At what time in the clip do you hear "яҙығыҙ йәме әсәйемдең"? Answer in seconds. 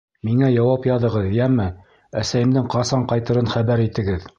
0.91-2.75